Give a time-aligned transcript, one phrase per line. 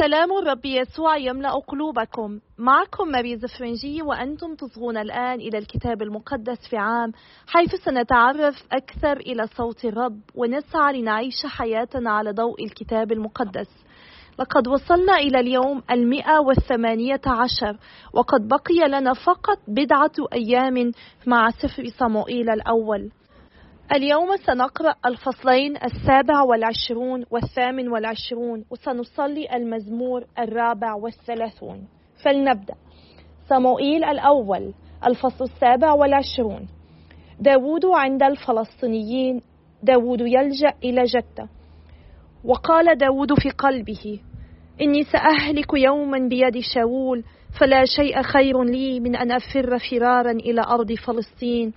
[0.00, 2.40] سلام الرب يسوع يملأ قلوبكم.
[2.58, 7.12] معكم مريز فرنجي وأنتم تصغون الآن إلى الكتاب المقدس في عام
[7.46, 13.68] حيث سنتعرف أكثر إلى صوت الرب ونسعى لنعيش حياتنا على ضوء الكتاب المقدس.
[14.38, 17.76] لقد وصلنا إلى اليوم المئة والثمانية عشر
[18.12, 20.92] وقد بقي لنا فقط بضعة أيام
[21.26, 23.10] مع سفر صموئيل الأول.
[23.96, 31.88] اليوم سنقرأ الفصلين السابع والعشرون والثامن والعشرون وسنصلي المزمور الرابع والثلاثون.
[32.24, 32.74] فلنبدأ.
[33.48, 34.74] صموئيل الأول
[35.06, 36.68] الفصل السابع والعشرون.
[37.40, 39.40] داود عند الفلسطينيين
[39.82, 41.48] داود يلجأ إلى جدة.
[42.44, 44.20] وقال داود في قلبه
[44.80, 47.24] إني سأهلك يوما بيد شاول
[47.60, 51.72] فلا شيء خير لي من أن أفر فرارا إلى أرض فلسطين.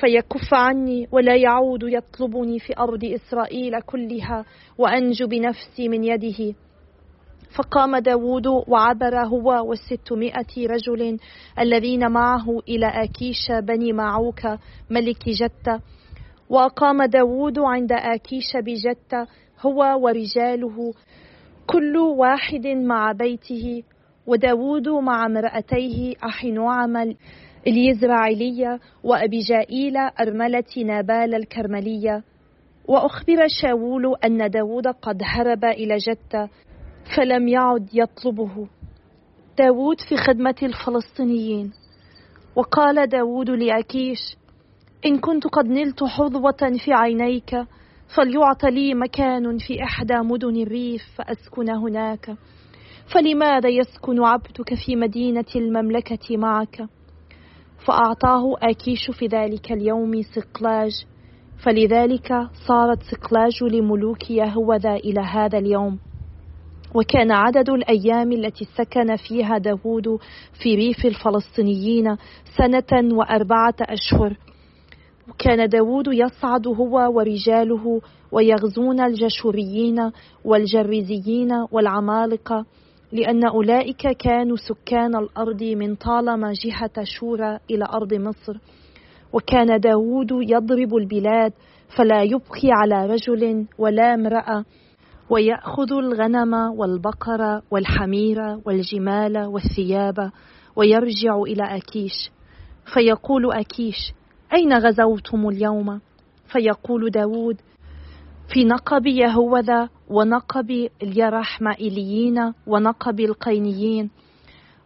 [0.00, 4.44] فيكف عني ولا يعود يطلبني في أرض إسرائيل كلها
[4.78, 6.54] وأنجو بنفسي من يده.
[7.56, 11.18] فقام داود وعبر هو والستمائة رجل
[11.58, 14.40] الذين معه إلى آكيش بني معوك
[14.90, 15.80] ملك جتة.
[16.48, 19.26] وأقام داود عند آكيش بجتة
[19.60, 20.94] هو ورجاله
[21.66, 23.82] كل واحد مع بيته.
[24.26, 27.14] وداود مع امرأتيه أحنوعم
[27.66, 32.24] اليزرعيلية وأبيجائيل أرملة نابال الكرملية.
[32.88, 36.48] وأخبر شاول أن داود قد هرب إلى جدة
[37.16, 38.68] فلم يعد يطلبه.
[39.58, 41.72] داود في خدمة الفلسطينيين.
[42.56, 44.36] وقال داود لأكيش
[45.06, 47.50] إن كنت قد نلت حظوة في عينيك
[48.16, 52.36] فليعط لي مكان في إحدى مدن الريف فأسكن هناك.
[53.14, 56.82] فلماذا يسكن عبدك في مدينة المملكة معك؟
[57.86, 60.92] فأعطاه آكيش في ذلك اليوم سقلاج
[61.64, 62.32] فلذلك
[62.68, 65.98] صارت سقلاج لملوك يهوذا إلى هذا اليوم.
[66.94, 70.18] وكان عدد الأيام التي سكن فيها داود
[70.62, 72.16] في ريف الفلسطينيين
[72.58, 74.36] سنة وأربعة أشهر.
[75.28, 78.00] وكان داود يصعد هو ورجاله
[78.32, 80.10] ويغزون الجشوريين
[80.44, 82.64] والجرزيين والعمالقة
[83.12, 88.58] لأن أولئك كانوا سكان الأرض من طالما جهة شورى إلى أرض مصر
[89.32, 91.52] وكان داود يضرب البلاد
[91.96, 94.64] فلا يبقي على رجل ولا امرأة
[95.30, 100.30] ويأخذ الغنم والبقر والحمير والجمال والثياب
[100.76, 102.30] ويرجع إلى أكيش
[102.94, 104.12] فيقول أكيش
[104.54, 106.00] أين غزوتم اليوم؟
[106.52, 107.56] فيقول داود
[108.48, 114.10] في نقب يهوذا ونقب اليرحمائيليين ونقب القينيين.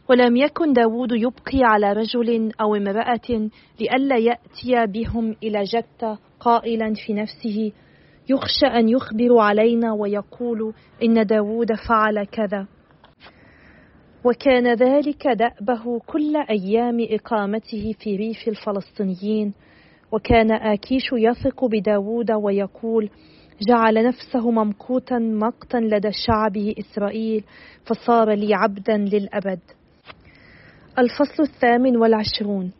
[0.08, 3.50] ولم يكن داود يبقي على رجل أو امرأة
[3.80, 7.72] لئلا يأتي بهم إلى جتة قائلا في نفسه
[8.28, 12.66] يخشى أن يخبر علينا ويقول إن داود فعل كذا.
[14.24, 19.54] وكان ذلك دأبه كل أيام إقامته في ريف الفلسطينيين.
[20.12, 23.10] وكان آكيش يثق بداود ويقول
[23.60, 27.44] جعل نفسه ممقوتا مقتا لدى شعبه إسرائيل
[27.84, 29.60] فصار لي عبدا للأبد.
[30.98, 32.72] الفصل الثامن والعشرون.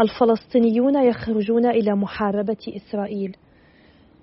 [0.00, 3.36] الفلسطينيون يخرجون إلى محاربة إسرائيل.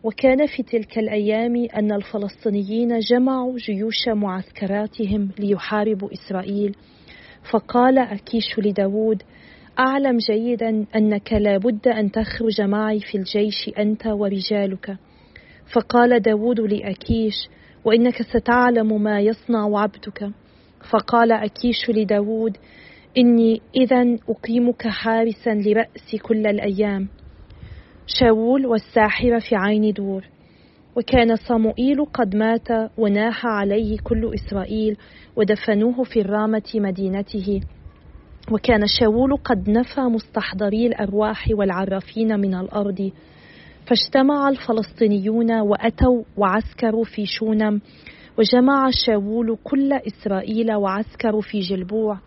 [0.03, 6.75] وكان في تلك الأيام أن الفلسطينيين جمعوا جيوش معسكراتهم ليحاربوا إسرائيل.
[7.51, 9.23] فقال أكيش لداود
[9.79, 14.97] أعلم جيدا أنك لابد أن تخرج معي في الجيش أنت ورجالك.
[15.73, 17.35] فقال داود لأكيش
[17.85, 20.29] وإنك ستعلم ما يصنع عبدك.
[20.89, 22.57] فقال أكيش لداود
[23.17, 27.07] إني إذا أقيمك حارسا لرأس كل الأيام.
[28.07, 30.23] شاول والساحرة في عين دور.
[30.95, 32.67] وكان صموئيل قد مات
[32.97, 34.97] وناح عليه كل إسرائيل
[35.35, 37.61] ودفنوه في الرامة مدينته.
[38.51, 43.11] وكان شاول قد نفى مستحضري الأرواح والعرافين من الأرض.
[43.87, 47.81] فاجتمع الفلسطينيون وأتوا وعسكروا في شونم
[48.37, 52.19] وجمع شاول كل إسرائيل وعسكروا في جلبوع.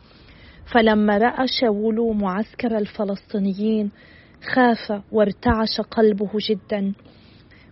[0.73, 3.91] فلما رأى شاول معسكر الفلسطينيين
[4.55, 6.93] خاف وارتعش قلبه جدا.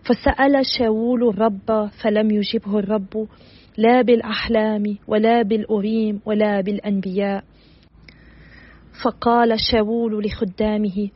[0.02, 3.28] فسأل شاول الرب فلم يجبه الرب
[3.76, 7.44] لا بالأحلام ولا بالأريم ولا بالأنبياء.
[9.04, 11.08] فقال شاول لخدامه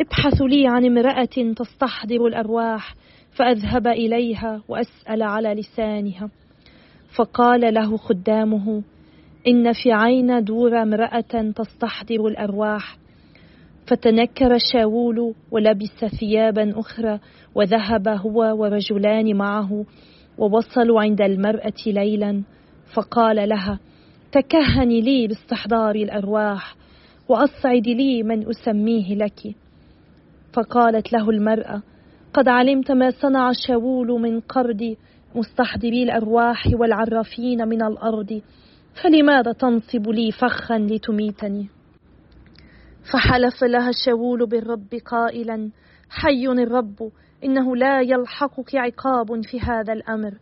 [0.00, 2.94] ابحثوا لي عن امرأة تستحضر الأرواح
[3.30, 6.30] فأذهب إليها وأسأل على لسانها.
[7.16, 8.82] فقال له خدامه
[9.46, 12.96] إن في عين دور امرأة تستحضر الأرواح.
[13.86, 17.18] فتنكر شاول ولبس ثيابا أخرى
[17.54, 19.84] وذهب هو ورجلان معه
[20.38, 22.42] ووصلوا عند المرأة ليلا.
[22.94, 23.78] فقال لها
[24.32, 26.76] تكهني لي باستحضار الأرواح
[27.28, 29.54] وأصعد لي من أسميه لك.
[30.52, 31.82] فقالت له المرأة
[32.34, 34.96] قد علمت ما صنع شاول من قرد
[35.34, 38.42] مستحضري الأرواح والعرافين من الأرض
[39.02, 41.68] فلماذا تنصب لي فخا لتميتني؟
[43.12, 45.70] فحلف لها شاول بالرب قائلا
[46.10, 47.12] حي الرب
[47.44, 50.34] إنه لا يلحقك عقاب في هذا الأمر.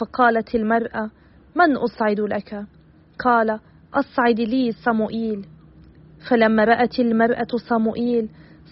[0.00, 1.10] فقالت المرأة
[1.56, 2.66] من أصعد لك؟
[3.18, 3.60] قال
[3.94, 5.46] أصعد لي صموئيل.
[6.30, 8.28] فلما رأت المرأة صموئيل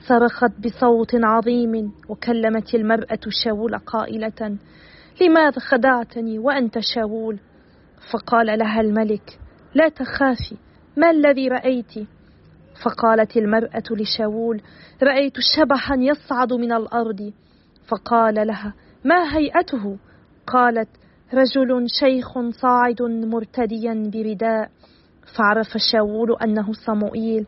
[0.09, 4.59] صرخت بصوت عظيم وكلمت المرأة شاول قائلة
[5.21, 7.39] لماذا خدعتني وأنت شاول؟
[8.13, 9.39] فقال لها الملك
[9.75, 10.57] لا تخافي
[10.97, 11.93] ما الذي رأيت؟
[12.85, 14.61] فقالت المرأة لشاول
[15.03, 17.33] رأيت شبحا يصعد من الأرض.
[17.89, 18.75] فقال لها
[19.05, 19.99] ما هيئته؟
[20.47, 20.89] قالت
[21.35, 24.71] رجل شيخ صاعد مرتديا برداء.
[25.37, 27.47] فعرف شاول أنه صموئيل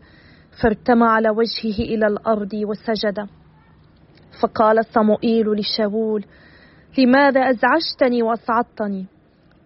[0.63, 3.27] فارتمى على وجهه إلى الأرض وسجد.
[4.43, 6.25] فقال صموئيل لشاول
[6.99, 9.07] لماذا أزعجتني وأصعدتني؟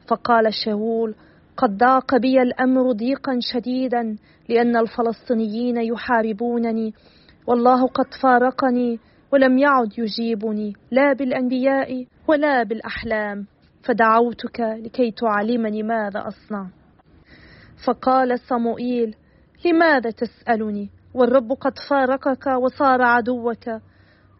[0.08, 1.14] فقال شاول
[1.56, 4.16] قد ضاق بي الأمر ضيقا شديدا
[4.48, 6.94] لأن الفلسطينيين يحاربونني.
[7.46, 8.98] والله قد فارقني
[9.32, 13.46] ولم يعد يجيبني لا بالأنبياء ولا بالأحلام.
[13.82, 16.66] فدعوتك لكي تعلمني ماذا أصنع.
[17.86, 19.14] فقال صموئيل
[19.64, 23.68] لماذا تسألني؟ والرب قد فارقك وصار عدوك.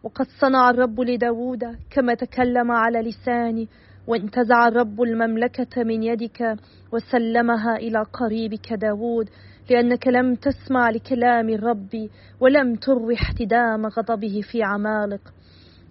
[0.03, 3.69] وقد صنع الرب لداود كما تكلم على لساني
[4.07, 6.57] وانتزع الرب المملكة من يدك
[6.93, 9.31] وسلمها إلى قريبك داود
[9.71, 12.09] لأنك لم تسمع لكلام الرب
[12.41, 15.21] ولم تروي احتدام غضبه في عمالق.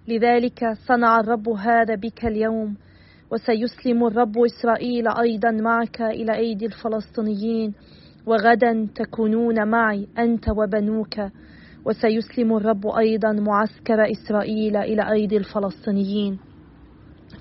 [0.08, 2.76] لذلك صنع الرب هذا بك اليوم
[3.30, 7.74] وسيسلم الرب إسرائيل أيضا معك إلى أيدي الفلسطينيين.
[8.26, 11.14] وغدا تكونون معي أنت وبنوك
[11.84, 16.38] وسيسلم الرب أيضا معسكر إسرائيل إلى أيدي الفلسطينيين.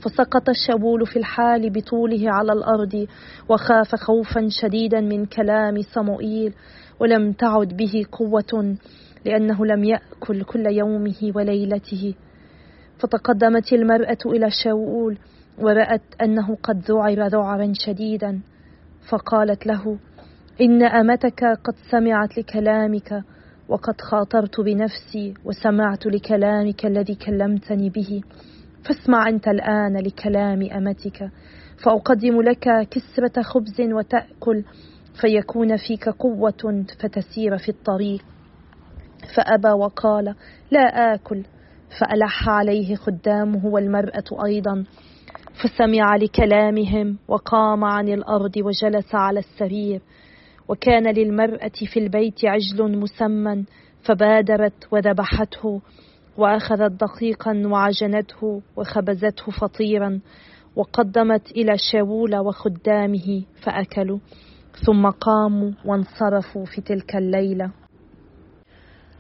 [0.02, 3.08] فسقط الشاول في الحال بطوله على الأرض
[3.50, 6.54] وخاف خوفا شديدا من كلام صموئيل
[7.00, 8.76] ولم تعد به قوة
[9.26, 12.14] لأنه لم يأكل كل يومه وليلته.
[13.00, 15.18] فتقدمت المرأة إلى شاول
[15.62, 18.40] ورأت أنه قد ذعر ذعرا شديدا
[19.10, 19.98] فقالت له
[20.62, 23.24] إن أمتك قد سمعت لكلامك
[23.70, 28.22] وقد خاطرت بنفسي وسمعت لكلامك الذي كلمتني به.
[28.86, 31.32] فاسمع أنت الآن لكلام أمتك.
[31.84, 34.64] فأقدم لك كسرة خبز وتأكل
[35.22, 38.22] فيكون فيك قوة فتسير في الطريق.
[39.36, 40.36] فأبى وقال
[40.72, 41.44] لا آكل.
[42.00, 44.84] فألح عليه خدامه والمرأة أيضا.
[45.64, 50.02] فسمع لكلامهم وقام عن الأرض وجلس على السرير.
[50.70, 53.66] وكان للمرأة في البيت عجل مسمى
[54.04, 55.82] فبادرت وذبحته
[56.38, 60.20] وأخذت دقيقا وعجنته وخبزته فطيرا
[60.76, 64.20] وقدمت إلى شاول وخدامه فأكلوا
[64.86, 67.72] ثم قاموا وانصرفوا في تلك الليلة.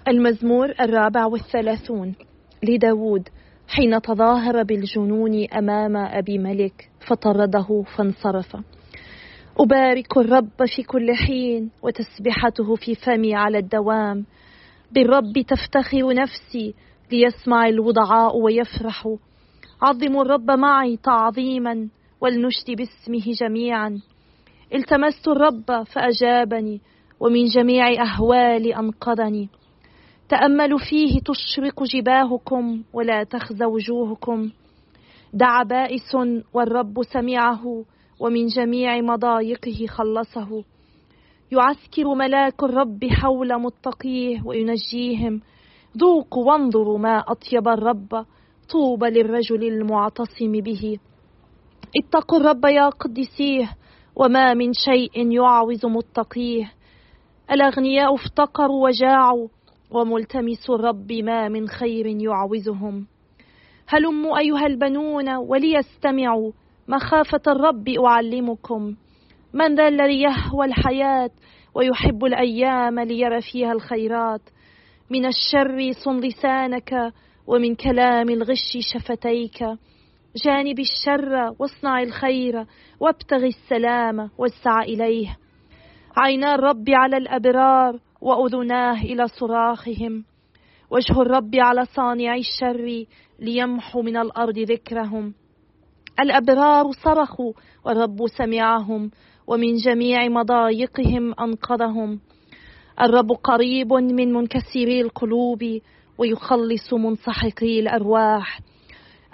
[0.07, 2.16] المزمور الرابع والثلاثون
[2.63, 3.30] لداود
[3.68, 8.56] حين تظاهر بالجنون أمام أبي ملك فطرده فانصرف.
[9.60, 14.26] أبارك الرب في كل حين وتسبحته في فمي على الدوام.
[14.92, 16.74] بالرب تفتخر نفسي
[17.12, 19.18] ليسمع الوضعاء ويفرحوا
[19.81, 21.88] عظموا الرب معي تعظيما
[22.22, 24.00] ولنشد باسمه جميعا.
[24.74, 26.81] التمست الرب فأجابني
[27.19, 29.50] ومن جميع أهوالي أنقذني.
[30.30, 34.50] تأملوا فيه تشرق جباهكم ولا تخزى وجوهكم.
[35.33, 36.16] دعا بائس
[36.54, 37.86] والرب سمعه
[38.19, 40.64] ومن جميع مضايقه خلصه.
[41.52, 45.42] يعسكر ملاك الرب حول متقيه وينجيهم.
[45.97, 48.26] ذوقوا وانظروا ما أطيب الرب.
[48.69, 50.97] طوبى للرجل المعتصم به.
[51.97, 53.69] اتقوا الرب يا قدسيه
[54.16, 56.71] وما من شيء يعوز متقيه.
[57.52, 59.47] الأغنياء افتقروا وجاعوا
[59.92, 63.07] وملتمس الرب ما من خير يعوزهم.
[63.88, 66.52] هلموا أيها البنون وليستمعوا.
[66.90, 68.96] مخافة الرب أعلمكم.
[69.54, 71.30] من ذا الذي يهوى الحياة
[71.76, 74.42] ويحب الأيام ليرى فيها الخيرات؟
[75.10, 77.14] من الشر صن لسانك
[77.48, 79.64] ومن كلام الغش شفتيك.
[80.46, 82.66] جانب الشر واصنع الخير
[83.00, 85.38] وابتغ السلام واسع إليه.
[86.18, 90.24] عينا الرب على الأبرار وأذناه إلى صراخهم.
[90.92, 93.06] وجه الرب على صانعي الشر
[93.40, 95.34] ليمحو من الأرض ذكرهم.
[96.21, 97.54] الأبرار صرخوا
[97.85, 99.11] والرب سمعهم
[99.47, 102.19] ومن جميع مضايقهم أنقذهم.
[103.02, 105.80] الرب قريب من منكسري القلوب
[106.18, 108.59] ويخلص منسحقي الأرواح.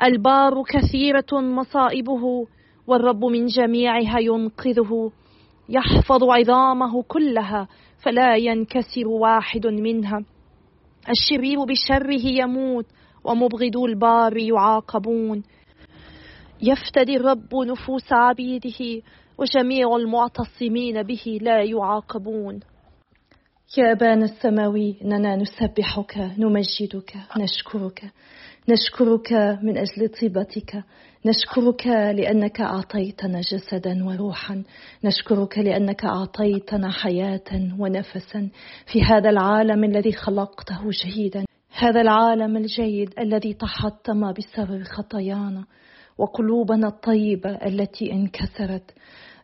[0.03, 2.47] البار كثيرة مصائبه
[2.87, 5.11] والرب من جميعها ينقذه.
[5.69, 7.67] يحفظ عظامه كلها
[8.03, 10.23] فلا ينكسر واحد منها.
[11.09, 12.85] الشرير بشره يموت
[13.23, 15.43] ومبغضو البار يعاقبون.
[16.61, 19.01] يفتدي الرب نفوس عبيده
[19.37, 22.59] وجميع المعتصمين به لا يعاقبون.
[23.77, 28.11] يا أبانا السماوي إننا نسبحك نمجدك نشكرك.
[28.69, 29.33] نشكرك
[29.63, 30.83] من أجل طيبتك.
[31.25, 34.63] نشكرك لأنك أعطيتنا جسدا وروحا.
[35.03, 38.49] نشكرك لأنك أعطيتنا حياة ونفسا.
[38.91, 41.45] في هذا العالم الذي خلقته جيدا.
[41.77, 45.65] هذا العالم الجيد الذي تحطم بسبب خطايانا.
[46.17, 48.93] وقلوبنا الطيبة التي انكسرت.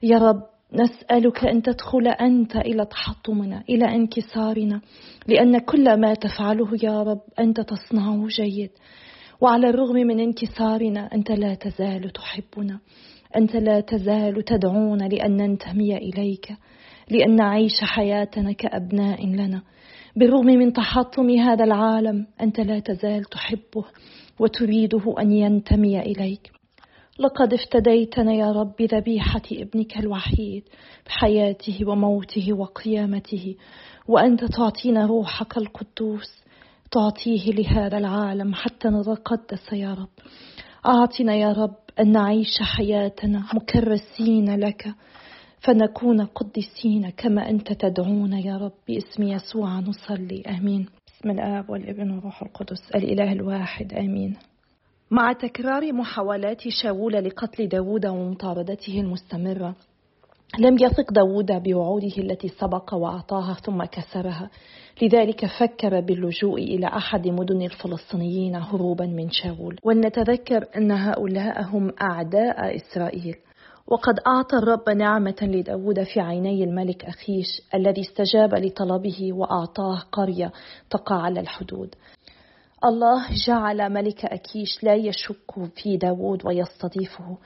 [0.04, 0.42] يا رب
[0.74, 4.82] نسألك أن تدخل أنت إلى تحطمنا إلى انكسارنا
[5.28, 8.70] لأن كل ما تفعله يا رب أنت تصنعه جيد.
[9.42, 12.80] وعلى الرغم من انكسارنا أنت لا تزال تحبنا.
[13.36, 16.52] أنت لا تزال تدعونا لأن ننتمي إليك
[17.10, 19.62] لأن نعيش حياتنا كأبناء لنا.
[20.16, 23.86] بالرغم من تحطم هذا العالم أنت لا تزال تحبه
[24.40, 26.61] وتريده أن ينتمي إليك.
[27.22, 30.64] لقد افتديتنا يا رب بذبيحة ابنك الوحيد
[31.06, 33.56] بحياته وموته وقيامته
[34.08, 36.44] وأنت تعطينا روحك القدوس
[36.92, 40.10] تعطيه لهذا العالم حتى نتقدس يا رب.
[40.86, 44.94] أعطنا يا رب أن نعيش حياتنا مكرسين لك
[45.60, 48.74] فنكون قدسين كما أنت تدعونا يا رب.
[48.88, 50.86] باسم يسوع نصلي آمين.
[51.08, 54.38] بسم الآب والابن والروح القدس الإله الواحد آمين.
[55.12, 59.76] مع تكرار محاولات شاول لقتل داود ومطاردته المستمرة.
[60.60, 64.50] لم يثق داود بوعوده التي سبق وأعطاها ثم كسرها.
[65.02, 69.78] لذلك فكر باللجوء إلى أحد مدن الفلسطينيين هروبا من شاول.
[69.84, 73.36] ولنتذكر أن هؤلاء هم أعداء إسرائيل.
[73.88, 80.52] وقد أعطى الرب نعمة لداود في عيني الملك أخيش الذي استجاب لطلبه وأعطاه قرية
[80.90, 81.96] تقع على الحدود.
[82.86, 87.38] الله جعل ملك أكيش لا يشك في داود ويستضيفه.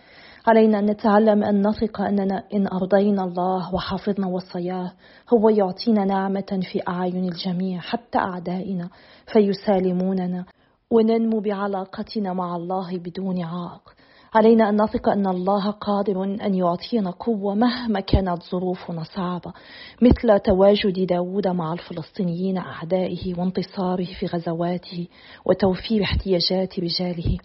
[0.47, 4.91] علينا أن نتعلم أن نثق أننا إن أرضينا الله وحافظنا وصاياه
[5.33, 8.89] هو يعطينا نعمة في أعين الجميع حتى أعدائنا
[9.33, 10.45] فيسالموننا.
[10.91, 13.95] وننمو بعلاقتنا مع الله بدون عائق.
[14.33, 19.53] علينا أن نثق أن الله قادر أن يعطينا قوة مهما كانت ظروفنا صعبة
[20.01, 25.07] مثل تواجد داود مع الفلسطينيين أعدائه وانتصاره في غزواته
[25.45, 27.37] وتوفير احتياجات رجاله.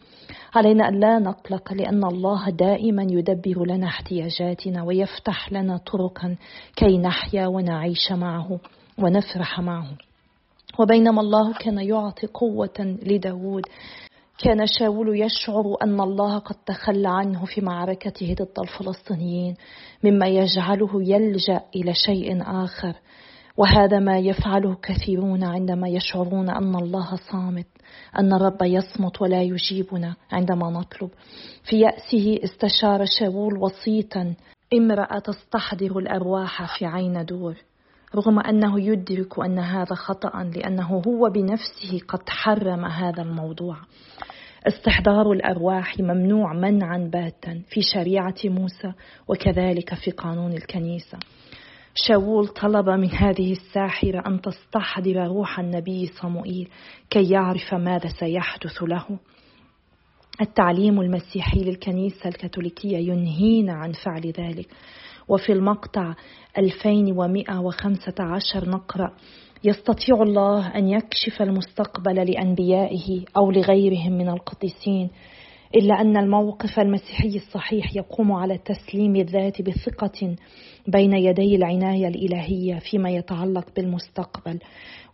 [0.55, 6.37] علينا أن لا نقلق لأن الله دائما يدبر لنا احتياجاتنا ويفتح لنا طرقا
[6.77, 8.61] كي نحيا ونعيش معه
[8.99, 9.91] ونفرح معه.
[10.79, 13.67] وبينما الله كان يعطي قوة لداود
[14.42, 19.54] كان شاول يشعر أن الله قد تخلى عنه في معركته ضد الفلسطينيين
[20.04, 22.94] مما يجعله يلجأ إلى شيء آخر.
[23.56, 27.66] وهذا ما يفعله كثيرون عندما يشعرون أن الله صامت
[28.18, 31.11] أن الرب يصمت ولا يجيبنا عندما نطلب.
[31.64, 34.35] في يأسه استشار شاول وسيطا
[34.75, 37.56] امرأة تستحضر الأرواح في عين دور.
[38.14, 43.76] رغم أنه يدرك أن هذا خطأ لأنه هو بنفسه قد حرم هذا الموضوع.
[44.67, 48.93] استحضار الأرواح ممنوع منعا باتا في شريعة موسى
[49.29, 51.19] وكذلك في قانون الكنيسة.
[51.95, 56.69] شاول طلب من هذه الساحرة أن تستحضر روح النبي صموئيل
[57.11, 59.19] كي يعرف ماذا سيحدث له.
[60.40, 64.69] التعليم المسيحي للكنيسة الكاثوليكية ينهينا عن فعل ذلك.
[65.29, 66.15] وفي المقطع
[66.59, 69.12] 2115 نقرأ
[69.65, 75.11] يستطيع الله أن يكشف المستقبل لأنبيائه أو لغيرهم من القديسين
[75.75, 80.37] إلا أن الموقف المسيحي الصحيح يقوم على تسليم الذات بثقة
[80.89, 84.59] بين يدي العناية الإلهية فيما يتعلق بالمستقبل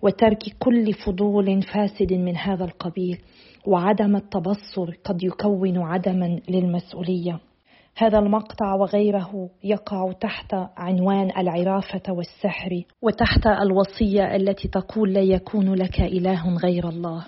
[0.02, 3.18] وترك كل فضول فاسد من هذا القبيل
[3.66, 7.38] وعدم التبصر قد يكون عدما للمسؤولية.
[7.98, 16.00] هذا المقطع وغيره يقع تحت عنوان العرافة والسحر وتحت الوصية التي تقول لا يكون لك
[16.00, 17.26] إله غير الله.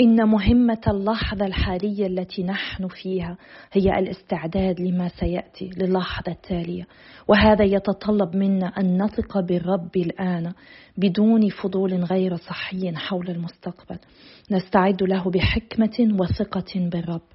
[0.00, 3.36] إن مهمة اللحظة الحالية التي نحن فيها
[3.72, 6.86] هي الاستعداد لما سيأتي للحظة التالية.
[7.28, 10.52] وهذا يتطلب منا أن نثق بالرب الآن
[10.98, 13.98] بدون فضول غير صحي حول المستقبل.
[14.50, 17.33] نستعد له بحكمة وثقة بالرب.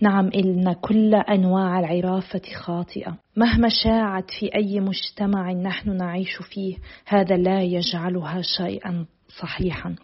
[0.00, 3.16] نعم إن كل أنواع العرافة خاطئة.
[3.36, 6.76] مهما شاعت في أي مجتمع نحن نعيش فيه
[7.06, 9.06] هذا لا يجعلها شيئا
[9.40, 9.94] صحيحا.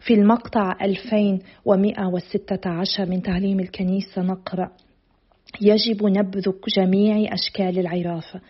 [0.00, 4.70] في المقطع 2116 من تعليم الكنيسة نقرأ
[5.60, 8.40] يجب نبذ جميع أشكال العرافة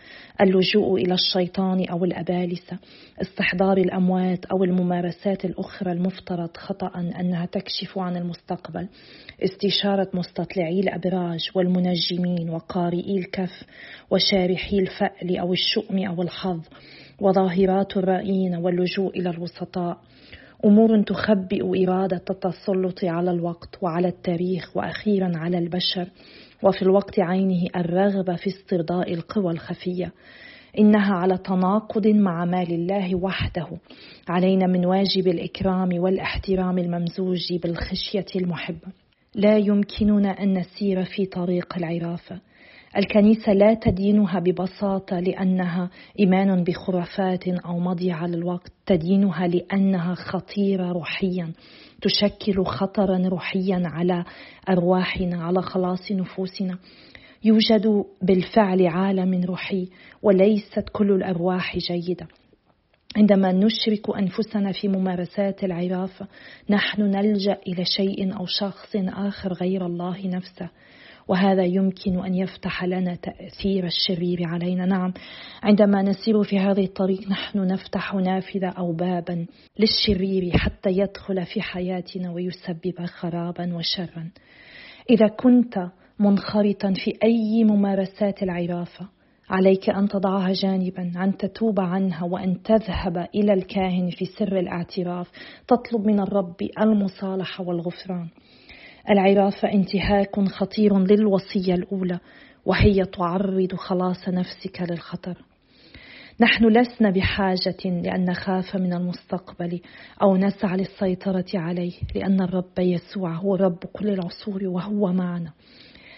[0.41, 2.77] اللجوء إلى الشيطان أو الأبالسة
[3.21, 8.87] استحضار الأموات أو الممارسات الأخرى المفترض خطأ أنها تكشف عن المستقبل
[9.43, 13.63] استشارة مستطلعي الأبراج والمنجمين وقارئي الكف
[14.11, 16.61] وشارحي الفأل أو الشؤم أو الحظ
[17.21, 19.97] وظاهرات الرائين واللجوء إلى الوسطاء.
[20.65, 26.07] أمور تخبئ إرادة التسلط على الوقت وعلى التاريخ وأخيرا على البشر.
[26.63, 30.11] وفي الوقت عينه الرغبة في استرضاء القوى الخفية.
[30.79, 33.67] إنها على تناقض مع مال الله وحده.
[34.27, 38.87] علينا من واجب الإكرام والإحترام الممزوج بالخشية المحبه
[39.35, 42.39] لا يمكننا أن نسير في طريق العرافه
[42.97, 48.71] الكنيسة لا تدينها ببساطة لأنها إيمان بخرافات أو مضي على الوقت.
[48.85, 51.51] تدينها لأنها خطيرة روحيا.
[52.01, 54.25] تشكل خطرا روحيا على
[54.69, 56.77] أرواحنا على خلاص نفوسنا.
[57.43, 59.89] يوجد بالفعل عالم روحي
[60.23, 62.27] وليست كل الأرواح جيدة.
[63.17, 66.27] عندما نشرك أنفسنا في ممارسات العرافه
[66.69, 70.69] نحن نلجأ إلى شيء أو شخص آخر غير الله نفسه.
[71.27, 74.85] وهذا يمكن أن يفتح لنا تأثير الشرير علينا.
[74.85, 75.13] نعم
[75.63, 79.45] عندما نسير في هذه الطريق نحن نفتح نافذة أو بابا
[79.79, 84.29] للشرير حتى يدخل في حياتنا ويسبب خرابا وشرا.
[85.09, 85.89] إذا كنت
[86.19, 89.07] منخرطا في أي ممارسات العرافة
[89.49, 95.31] عليك أن تضعها جانبا أن تتوب عنها وأن تذهب إلى الكاهن في سر الاعتراف
[95.67, 98.27] تطلب من الرب المصالحة والغفران.
[99.09, 102.19] العرافة انتهاك خطير للوصية الأولى
[102.65, 105.37] وهي تعرض خلاص نفسك للخطر.
[106.39, 109.81] نحن لسنا بحاجة لأن نخاف من المستقبل
[110.21, 115.51] أو نسعى للسيطرة عليه لأن الرب يسوع هو رب كل العصور وهو معنا.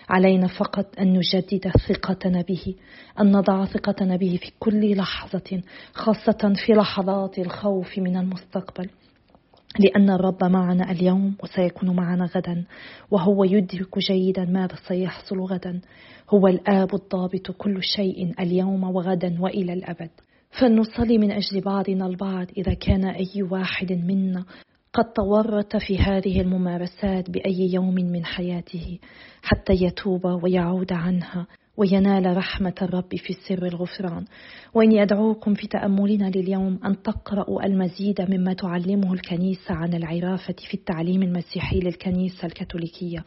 [0.10, 2.76] علينا فقط أن نجدد ثقتنا به
[3.20, 5.62] أن نضع ثقتنا به في كل لحظة
[5.94, 8.90] خاصة في لحظات الخوف من المستقبل.
[9.80, 12.66] لأن الرب معنا اليوم وسيكون معنا غدا
[13.12, 15.82] وهو يدرك جيدا ماذا سيحصل غدا.
[16.30, 20.10] هو الآب الضابط كل شيء اليوم وغدا وإلى الأبد.
[20.60, 24.46] فلنصلي من أجل بعضنا البعض إذا كان أي واحد منا
[24.94, 29.00] قد تورط في هذه الممارسات بأي يوم من حياته
[29.42, 31.48] حتى يتوب ويعود عنها.
[31.78, 34.26] وينال رحمة الرب في سر الغفران.
[34.74, 41.24] وإني أدعوكم في تأملنا لليوم أن تقرأوا المزيد مما تعلمه الكنيسة عن العرافة في التعليم
[41.24, 43.24] المسيحي للكنيسة الكاثوليكية.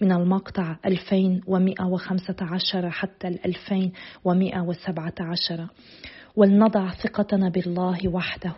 [0.00, 5.68] من المقطع 2115 حتى 2117
[6.36, 8.54] ولنضع ثقتنا بالله وحده.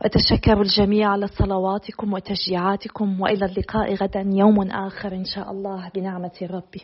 [0.00, 6.74] وأتشكر الجميع على صلواتكم وتشجيعاتكم وإلى اللقاء غدا يوم آخر إن شاء الله بنعمة الرب.